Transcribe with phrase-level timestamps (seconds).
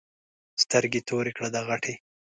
[0.63, 1.95] سترګې تورې کړه دا غټې.